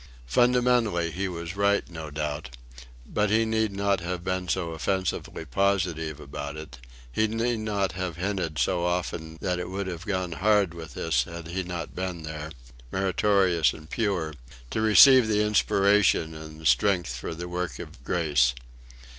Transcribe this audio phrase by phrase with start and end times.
[0.25, 2.57] Fundamentally he was right, no doubt;
[3.05, 6.79] but he need not have been so offensively positive about it
[7.11, 11.25] he need not have hinted so often that it would have gone hard with us
[11.25, 12.49] had he not been there,
[12.91, 14.33] meritorious and pure,
[14.71, 18.55] to receive the inspiration and the strength for the work of grace.